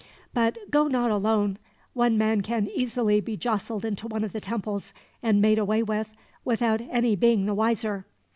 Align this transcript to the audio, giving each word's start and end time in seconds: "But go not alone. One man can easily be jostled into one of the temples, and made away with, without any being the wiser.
"But 0.33 0.57
go 0.71 0.87
not 0.87 1.11
alone. 1.11 1.59
One 1.93 2.17
man 2.17 2.41
can 2.41 2.67
easily 2.73 3.21
be 3.21 3.37
jostled 3.37 3.85
into 3.85 4.07
one 4.07 4.23
of 4.23 4.33
the 4.33 4.41
temples, 4.41 4.93
and 5.21 5.39
made 5.39 5.59
away 5.59 5.83
with, 5.83 6.11
without 6.43 6.81
any 6.89 7.15
being 7.15 7.45
the 7.45 7.53
wiser. 7.53 8.07